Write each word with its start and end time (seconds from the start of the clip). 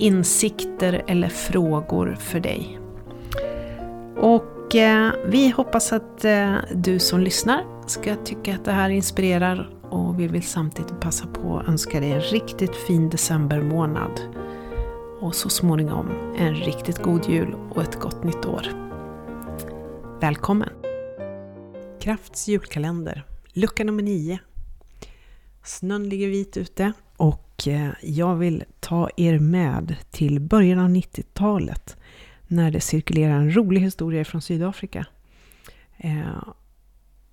insikter 0.00 1.02
eller 1.06 1.28
frågor 1.28 2.16
för 2.20 2.40
dig. 2.40 2.80
Och 4.16 4.74
eh, 4.74 5.12
vi 5.26 5.50
hoppas 5.50 5.92
att 5.92 6.24
eh, 6.24 6.56
du 6.74 6.98
som 6.98 7.20
lyssnar 7.20 7.64
ska 7.86 8.16
tycka 8.16 8.54
att 8.54 8.64
det 8.64 8.72
här 8.72 8.90
inspirerar 8.90 9.70
och 9.90 10.20
vi 10.20 10.26
vill 10.26 10.42
samtidigt 10.42 11.00
passa 11.00 11.26
på 11.26 11.58
att 11.58 11.68
önska 11.68 12.00
dig 12.00 12.12
en 12.12 12.20
riktigt 12.20 12.76
fin 12.76 13.10
decembermånad. 13.10 14.20
Och 15.20 15.34
så 15.34 15.48
småningom 15.48 16.10
en 16.38 16.54
riktigt 16.54 16.98
god 16.98 17.28
jul 17.28 17.54
och 17.70 17.82
ett 17.82 18.00
gott 18.00 18.24
nytt 18.24 18.46
år. 18.46 18.66
Välkommen! 20.20 20.70
Krafts 22.00 22.48
julkalender, 22.48 23.24
lucka 23.52 23.84
nummer 23.84 24.02
9. 24.02 24.38
Snön 25.64 26.08
ligger 26.08 26.28
vit 26.28 26.56
ute 26.56 26.92
och 27.16 27.68
eh, 27.68 27.90
jag 28.02 28.36
vill 28.36 28.64
ta 28.90 29.10
er 29.16 29.38
med 29.38 29.96
till 30.10 30.40
början 30.40 30.78
av 30.78 30.88
90-talet 30.88 31.96
när 32.46 32.70
det 32.70 32.80
cirkulerar 32.80 33.34
en 33.34 33.56
rolig 33.56 33.80
historia 33.80 34.24
från 34.24 34.42
Sydafrika. 34.42 35.06
Eh, 35.96 36.42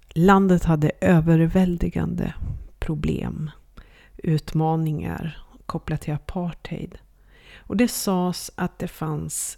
landet 0.09 0.63
hade 0.63 0.91
överväldigande 1.01 2.33
problem, 2.79 3.51
utmaningar 4.17 5.37
kopplat 5.65 6.01
till 6.01 6.13
apartheid. 6.13 6.97
Och 7.57 7.77
det 7.77 7.87
sades 7.87 8.51
att 8.55 8.79
det 8.79 8.87
fanns 8.87 9.57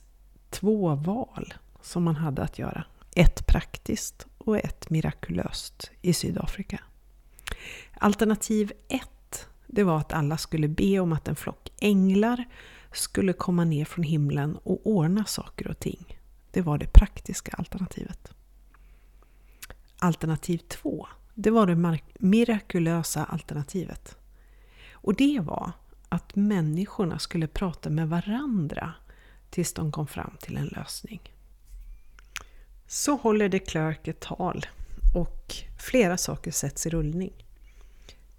två 0.50 0.95
val 0.95 1.54
som 1.82 2.04
man 2.04 2.16
hade 2.16 2.42
att 2.42 2.60
göra. 2.60 2.84
Ett 3.16 3.48
praktiskt 3.48 4.28
och 4.38 4.58
ett 4.58 4.90
mirakulöst 4.90 5.92
i 6.02 6.14
Sydafrika. 6.14 6.80
Alternativ 7.94 8.72
1 8.88 9.02
det 9.72 9.84
var 9.84 9.98
att 9.98 10.14
alla 10.14 10.38
skulle 10.38 10.67
be 10.67 11.00
om 11.00 11.14
att 11.14 11.28
en 11.28 11.36
flock 11.36 11.70
änglar 11.80 12.45
skulle 12.92 13.34
komma 13.34 13.64
ner 13.64 13.86
från 13.86 14.03
himlen 14.03 14.58
och 14.64 14.88
ordna 14.88 15.26
saker 15.26 15.67
och 15.67 15.80
ting. 15.80 16.20
Det 16.52 16.61
var 16.61 16.78
det 16.78 16.94
praktiska 16.94 17.52
alternativet. 17.52 18.31
Alternativ 20.00 20.58
två, 20.58 21.08
det 21.34 21.52
var 21.52 21.67
det 21.67 22.00
mirakulösa 22.20 23.26
alternativet. 23.26 24.17
Och 24.92 25.16
det 25.16 25.39
var 25.39 25.72
att 26.09 26.36
människorna 26.36 27.20
skulle 27.20 27.48
prata 27.48 27.89
med 27.89 28.09
varandra 28.09 28.94
tills 29.50 29.73
de 29.73 29.92
kom 29.92 30.08
fram 30.08 30.38
till 30.39 30.58
en 30.58 30.67
lösning. 30.67 31.33
Så 32.88 33.16
håller 33.16 33.50
de 33.50 33.59
Klerk 33.59 34.08
ett 34.08 34.20
tal 34.20 34.66
och 35.16 35.54
flera 35.80 36.17
saker 36.17 36.52
sätts 36.52 36.86
i 36.86 36.89
rullning. 36.89 37.48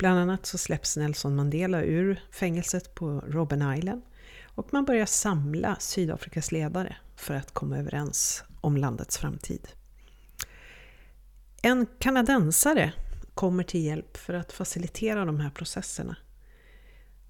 Bland 0.01 0.19
annat 0.19 0.47
så 0.47 0.59
släpps 0.59 0.97
Nelson 0.97 1.37
Mandela 1.37 1.83
ur 1.83 2.23
fängelset 2.31 2.95
på 2.95 3.21
Robben 3.27 3.75
Island 3.77 4.03
och 4.45 4.73
man 4.73 4.85
börjar 4.85 5.07
samla 5.07 5.77
Sydafrikas 5.81 6.53
ledare 6.53 6.97
för 7.17 7.35
att 7.35 7.55
komma 7.55 7.79
överens 7.79 8.45
om 8.61 8.77
landets 8.77 9.19
framtid. 9.19 9.69
En 11.63 11.87
kanadensare 11.99 12.93
kommer 13.35 13.63
till 13.63 13.85
hjälp 13.85 14.17
för 14.17 14.35
att 14.35 14.53
facilitera 14.53 15.25
de 15.25 15.41
här 15.41 15.51
processerna. 15.51 16.17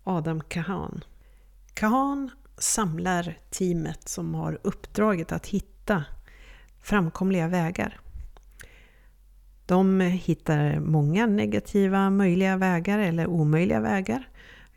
Adam 0.05 0.41
Kahan. 0.49 1.05
Kahan 1.75 2.31
samlar 2.59 3.39
teamet 3.51 4.09
som 4.09 4.35
har 4.35 4.59
uppdraget 4.63 5.33
att 5.33 5.47
hitta 5.47 6.05
framkomliga 6.83 7.49
vägar. 7.49 8.01
De 9.71 10.01
hittar 10.01 10.81
många 10.81 11.27
negativa 11.27 12.11
möjliga 12.11 12.57
vägar 12.57 12.99
eller 12.99 13.27
omöjliga 13.27 13.81
vägar 13.81 14.29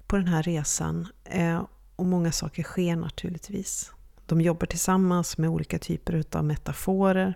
på 0.07 0.15
den 0.15 0.27
här 0.27 0.43
resan. 0.43 1.07
Eh, 1.25 1.65
och 1.95 2.05
många 2.05 2.31
saker 2.31 2.63
sker 2.63 2.95
naturligtvis. 2.95 3.91
De 4.25 4.41
jobbar 4.41 4.67
tillsammans 4.67 5.37
med 5.37 5.49
olika 5.49 5.79
typer 5.79 6.23
av 6.31 6.45
metaforer. 6.45 7.33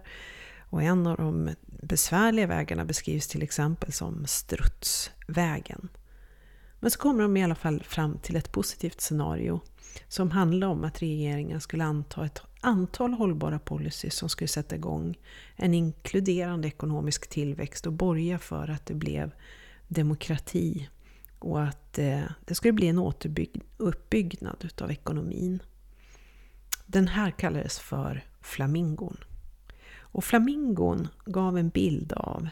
Och 0.70 0.84
en 0.84 1.08
av 1.08 1.18
de 1.18 1.50
besvärliga 1.66 2.48
vägarna 2.48 2.86
beskrivs 2.86 3.28
till 3.28 3.44
exempel 3.44 3.94
som 3.94 4.26
strutsvägen. 4.26 5.90
Men 6.80 6.92
så 6.92 7.00
kommer 7.00 7.22
de 7.22 7.38
i 7.38 7.44
alla 7.44 7.56
fall 7.56 7.84
fram 7.84 8.18
till 8.18 8.36
ett 8.36 8.52
positivt 8.52 9.02
scenario 9.02 9.62
som 10.08 10.32
handlar 10.32 10.68
om 10.68 10.84
att 10.84 11.02
regeringen 11.02 11.62
skulle 11.62 11.84
anta 11.84 12.26
ett 12.26 12.42
antal 12.62 13.14
hållbara 13.14 13.60
policies 13.60 14.16
som 14.16 14.30
skulle 14.30 14.48
sätta 14.48 14.76
igång 14.76 15.18
en 15.56 15.74
inkluderande 15.74 16.68
ekonomisk 16.68 17.30
tillväxt 17.30 17.88
och 17.88 17.94
borga 17.94 18.40
för 18.40 18.68
att 18.68 18.86
det 18.86 18.94
blev 18.94 19.32
demokrati 19.88 20.90
och 21.40 21.64
att 21.64 22.00
eh, 22.00 22.24
det 22.46 22.56
skulle 22.56 22.74
bli 22.74 22.88
en 22.88 23.00
återuppbyggnad 23.00 24.66
utav 24.66 24.92
ekonomin. 24.92 25.60
Den 26.86 27.08
här 27.08 27.32
kallades 27.32 27.80
för 27.80 28.24
flamingon. 28.42 29.18
Och 29.98 30.24
flamingon 30.24 31.08
gav 31.26 31.58
en 31.58 31.70
bild 31.70 32.14
av, 32.14 32.48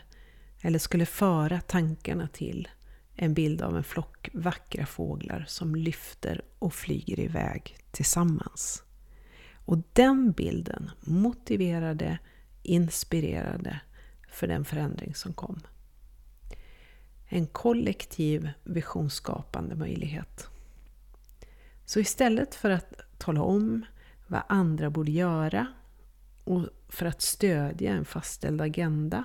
eller 0.62 0.80
skulle 0.80 1.06
föra 1.06 1.62
tankarna 1.62 2.28
till, 2.28 2.68
en 3.16 3.34
bild 3.34 3.62
av 3.62 3.78
en 3.78 3.84
flock 3.84 4.30
vackra 4.34 4.86
fåglar 4.86 5.46
som 5.48 5.76
lyfter 5.76 6.42
och 6.60 6.74
flyger 6.74 7.20
iväg 7.20 7.78
tillsammans. 7.92 8.84
Och 9.66 9.78
den 9.94 10.32
bilden 10.32 10.92
motiverade, 11.00 12.20
inspirerade 12.64 13.80
för 14.30 14.48
den 14.48 14.66
förändring 14.66 15.16
som 15.16 15.34
kom. 15.34 15.60
En 17.28 17.48
kollektiv 17.48 18.50
visionsskapande 18.64 19.76
möjlighet. 19.76 20.48
Så 21.86 22.00
istället 22.00 22.56
för 22.56 22.70
att 22.70 22.94
tala 23.18 23.42
om 23.42 23.86
vad 24.28 24.42
andra 24.50 24.90
borde 24.90 25.12
göra 25.12 25.68
och 26.44 26.68
för 26.90 27.06
att 27.06 27.22
stödja 27.22 27.92
en 27.92 28.06
fastställd 28.06 28.62
agenda 28.62 29.24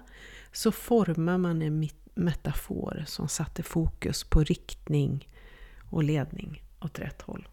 så 0.52 0.72
formar 0.72 1.38
man 1.38 1.62
en 1.62 1.80
metafor 2.20 3.04
som 3.06 3.28
satte 3.28 3.62
fokus 3.62 4.25
på 4.25 4.44
riktning 4.44 5.28
och 5.91 6.04
ledning 6.04 6.62
åt 6.81 6.98
rätt 6.98 7.22
håll. 7.22 7.48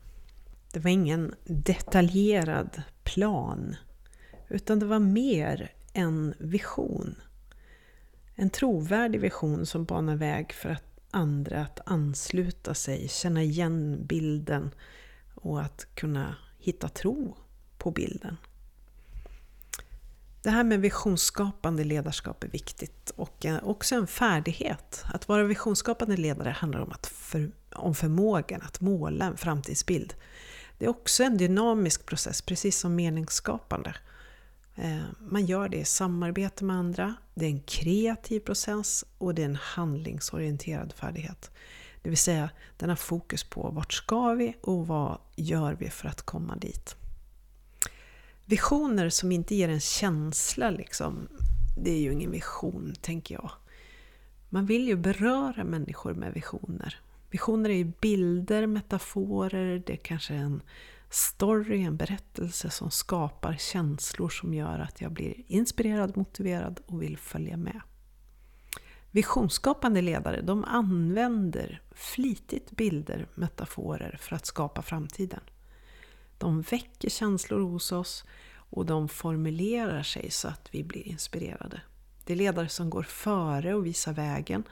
Det 0.74 0.80
var 0.80 0.90
ingen 0.90 1.36
detaljerad 1.46 2.82
plan, 3.04 3.76
utan 4.48 4.80
det 4.80 4.86
var 4.86 5.00
mer 5.00 5.72
en 5.94 6.34
vision. 6.40 7.16
En 8.36 8.50
trovärdig 8.50 9.22
vision 9.22 9.66
som 9.66 9.86
banar 9.86 10.16
väg 10.16 10.54
för 10.54 10.70
att 10.70 10.84
andra 11.12 11.62
att 11.62 11.80
ansluta 11.86 12.74
sig, 12.74 13.08
känna 13.08 13.44
igen 13.44 14.06
bilden 14.08 14.72
och 15.36 15.62
att 15.62 15.88
kunna 15.96 16.36
hitta 16.60 16.90
tro 16.90 17.38
på 17.78 17.92
bilden. 17.92 18.38
Det 20.48 20.52
här 20.52 20.64
med 20.64 20.82
visionsskapande 20.82 21.84
ledarskap 21.84 22.44
är 22.44 22.48
viktigt 22.48 23.12
och 23.16 23.46
eh, 23.46 23.60
också 23.64 23.96
en 23.96 24.08
färdighet. 24.08 25.04
Att 25.14 25.28
vara 25.28 25.44
visionsskapande 25.44 26.18
ledare 26.18 26.50
handlar 26.50 26.80
om, 26.80 26.92
att 26.92 27.08
för, 27.08 27.52
om 27.76 27.96
förmågan 27.96 28.62
att 28.62 28.82
måla 28.82 29.26
en 29.26 29.38
framtidsbild. 29.38 30.14
Det 30.78 30.86
är 30.86 30.90
också 30.90 31.24
en 31.24 31.38
dynamisk 31.38 32.06
process, 32.06 32.42
precis 32.42 32.80
som 32.80 32.96
meningsskapande. 32.96 33.96
Eh, 34.76 35.02
man 35.20 35.46
gör 35.46 35.70
det 35.70 35.78
i 35.78 35.86
samarbete 35.86 36.64
med 36.64 36.76
andra, 36.76 37.16
det 37.34 37.46
är 37.46 37.50
en 37.50 37.64
kreativ 37.64 38.40
process 38.40 39.06
och 39.18 39.36
det 39.36 39.42
är 39.42 39.46
en 39.46 39.56
handlingsorienterad 39.62 40.94
färdighet. 40.94 41.52
Det 42.02 42.10
vill 42.10 42.18
säga, 42.18 42.50
den 42.78 42.90
har 42.90 42.96
fokus 42.96 43.44
på 43.44 43.70
vart 43.70 43.94
ska 43.94 44.34
vi 44.34 44.56
och 44.62 44.88
vad 44.88 45.18
gör 45.36 45.74
vi 45.74 45.90
för 45.90 46.08
att 46.08 46.22
komma 46.22 46.56
dit. 46.56 46.96
Visioner 48.50 49.10
som 49.10 49.32
inte 49.32 49.56
ger 49.56 49.70
en 49.70 49.80
känsla, 49.80 50.70
liksom, 50.70 51.28
det 51.78 51.92
är 51.92 52.00
ju 52.00 52.14
ingen 52.14 52.32
vision, 52.32 52.94
tänker 53.02 53.36
jag. 53.36 53.52
Man 54.50 54.66
vill 54.66 54.88
ju 54.88 54.96
beröra 54.96 55.64
människor 55.64 56.14
med 56.14 56.34
visioner. 56.34 57.02
Visioner 57.30 57.70
är 57.70 57.74
ju 57.74 57.92
bilder, 58.02 58.68
metaforer, 58.68 59.84
det 59.86 59.94
är 59.94 59.98
kanske 59.98 60.34
en 60.34 60.62
story, 61.10 61.82
en 61.82 61.98
berättelse 61.98 62.70
som 62.70 62.92
skapar 62.92 63.56
känslor 63.60 64.30
som 64.30 64.54
gör 64.54 64.80
att 64.80 65.02
jag 65.02 65.12
blir 65.12 65.34
inspirerad, 65.48 66.18
motiverad 66.18 66.80
och 66.86 67.02
vill 67.02 67.18
följa 67.18 67.58
med. 67.58 67.82
Visionsskapande 69.12 70.02
ledare 70.02 70.42
de 70.42 70.64
använder 70.64 71.82
flitigt 71.92 72.72
bilder, 72.72 73.28
metaforer 73.36 74.18
för 74.22 74.36
att 74.36 74.46
skapa 74.46 74.82
framtiden. 74.82 75.42
De 76.38 76.62
väcker 76.62 77.10
känslor 77.10 77.60
hos 77.60 77.92
oss 77.92 78.26
och 78.70 78.86
de 78.86 79.10
formulerar 79.10 80.04
sig 80.04 80.32
så 80.32 80.48
att 80.48 80.70
vi 80.72 80.84
blir 80.84 81.08
inspirerade. 81.08 81.82
Det 82.26 82.34
är 82.34 82.38
ledare 82.38 82.70
som 82.70 82.90
går 82.90 83.04
före 83.04 83.74
och 83.74 83.86
visar 83.86 84.14
vägen 84.14 84.64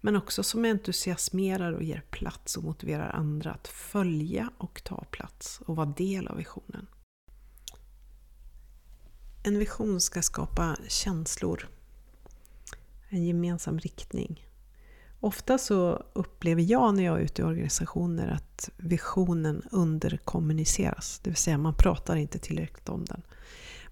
men 0.00 0.16
också 0.16 0.42
som 0.42 0.64
entusiasmerar 0.64 1.72
och 1.72 1.82
ger 1.82 2.02
plats 2.10 2.56
och 2.56 2.64
motiverar 2.64 3.10
andra 3.10 3.52
att 3.52 3.68
följa 3.68 4.50
och 4.58 4.84
ta 4.84 5.04
plats 5.04 5.60
och 5.66 5.76
vara 5.76 5.86
del 5.86 6.28
av 6.28 6.36
visionen. 6.36 6.86
En 9.44 9.58
vision 9.58 10.00
ska 10.00 10.22
skapa 10.22 10.76
känslor, 10.88 11.68
en 13.08 13.24
gemensam 13.24 13.78
riktning. 13.78 14.46
Ofta 15.24 15.58
så 15.58 16.02
upplever 16.12 16.62
jag 16.62 16.94
när 16.94 17.04
jag 17.04 17.18
är 17.18 17.24
ute 17.24 17.42
i 17.42 17.44
organisationer 17.44 18.28
att 18.28 18.70
visionen 18.76 19.62
underkommuniceras. 19.70 21.20
Det 21.24 21.30
vill 21.30 21.36
säga 21.36 21.58
man 21.58 21.74
pratar 21.74 22.16
inte 22.16 22.38
tillräckligt 22.38 22.88
om 22.88 23.04
den. 23.04 23.22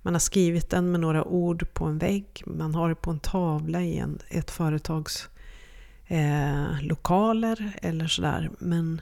Man 0.02 0.14
har 0.14 0.20
skrivit 0.20 0.70
den 0.70 0.90
med 0.90 1.00
några 1.00 1.24
ord 1.24 1.72
på 1.72 1.84
en 1.84 1.98
vägg, 1.98 2.42
man 2.46 2.74
har 2.74 2.88
det 2.88 2.94
på 2.94 3.10
en 3.10 3.20
tavla 3.20 3.82
i 3.82 3.98
en, 3.98 4.18
ett 4.28 4.50
företags 4.50 5.28
eh, 6.06 6.82
lokaler 6.82 7.78
eller 7.82 8.06
sådär. 8.06 8.50
Men 8.58 9.00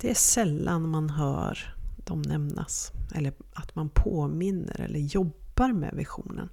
det 0.00 0.10
är 0.10 0.14
sällan 0.14 0.88
man 0.88 1.10
hör 1.10 1.74
dem 1.96 2.22
nämnas. 2.22 2.92
Eller 3.14 3.32
att 3.52 3.74
man 3.74 3.88
påminner 3.88 4.80
eller 4.80 4.98
jobbar 4.98 5.72
med 5.72 5.94
visionen. 5.94 6.48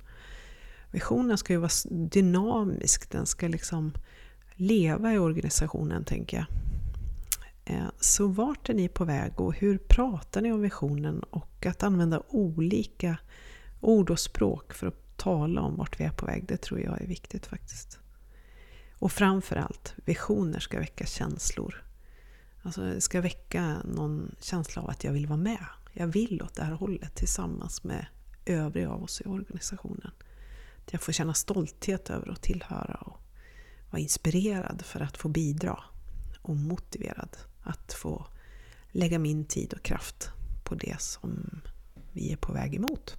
Visionen 0.91 1.38
ska 1.38 1.53
ju 1.53 1.59
vara 1.59 1.71
dynamisk, 1.89 3.12
den 3.12 3.25
ska 3.25 3.47
liksom 3.47 3.94
leva 4.57 5.13
i 5.13 5.18
organisationen 5.18 6.04
tänker 6.04 6.38
jag. 6.38 6.45
Eh, 7.65 7.89
så 8.00 8.27
vart 8.27 8.69
är 8.69 8.74
ni 8.74 8.88
på 8.88 9.06
väg 9.06 9.42
och 9.42 9.54
hur 9.54 9.77
pratar 9.77 10.42
ni 10.42 10.51
om 10.51 10.62
visionen 10.62 11.19
och 11.19 11.65
att 11.65 11.83
använda 11.83 12.24
olika 12.27 13.18
ord 13.80 14.09
och 14.09 14.19
språk 14.19 14.74
för 14.74 14.88
att 14.88 15.18
tala 15.18 15.62
om 15.62 15.75
vart 15.75 16.00
vi 16.00 16.04
är 16.04 16.12
på 16.12 16.25
väg, 16.25 16.45
det 16.48 16.57
tror 16.57 16.80
jag 16.80 17.01
är 17.01 17.07
viktigt 17.07 17.45
faktiskt. 17.45 18.00
Och 19.00 19.12
framförallt, 19.12 19.94
visioner 20.06 20.59
ska 20.59 20.80
väcka 20.80 21.06
känslor. 21.06 21.83
Alltså 22.62 22.81
det 22.81 23.01
ska 23.01 23.21
väcka 23.21 23.77
någon 23.83 24.36
känsla 24.42 24.81
av 24.81 24.89
att 24.89 25.04
jag 25.04 25.12
vill 25.12 25.27
vara 25.27 25.38
med. 25.38 25.65
Jag 25.94 26.07
vill 26.07 26.42
åt 26.42 26.56
det 26.56 26.63
här 26.63 26.74
hållet 26.74 27.15
tillsammans 27.15 27.83
med 27.83 28.06
övriga 28.45 28.89
av 28.89 29.04
oss 29.04 29.21
i 29.21 29.27
organisationen. 29.27 30.12
Att 30.86 30.94
jag 30.94 31.01
får 31.01 31.12
känna 31.12 31.33
stolthet 31.33 32.09
över 32.09 32.31
att 32.31 32.42
tillhöra 32.42 32.95
och 32.95 33.21
vara 33.89 34.01
inspirerad 34.01 34.81
för 34.86 35.00
att 35.00 35.18
få 35.18 35.30
bidra. 35.30 35.80
Och 36.42 36.56
motiverad 36.56 37.38
att 37.62 37.94
få 37.94 38.28
lägga 38.92 39.19
min 39.19 39.45
tid 39.45 39.74
och 39.74 39.84
kraft 39.84 40.30
på 40.63 40.75
det 40.75 41.01
som 41.01 41.62
vi 42.12 42.31
är 42.31 42.38
på 42.38 42.54
väg 42.54 42.75
emot. 42.75 43.18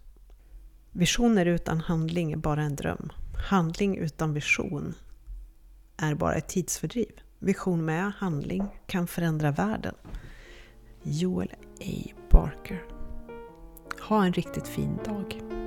Visioner 0.93 1.47
utan 1.47 1.81
handling 1.81 2.33
är 2.33 2.37
bara 2.37 2.63
en 2.63 2.77
dröm. 2.77 3.13
Handling 3.51 3.97
utan 3.97 4.35
vision 4.35 4.95
är 5.97 6.15
bara 6.15 6.35
ett 6.35 6.49
tidsfördriv. 6.49 7.21
Vision 7.39 7.85
med 7.85 8.13
handling 8.13 8.67
kan 8.87 9.07
förändra 9.07 9.51
världen. 9.51 9.95
Joel 11.03 11.55
A. 11.81 12.13
Barker. 12.31 12.85
Ha 14.09 14.25
en 14.25 14.33
riktigt 14.33 14.69
fin 14.69 14.99
dag. 15.05 15.58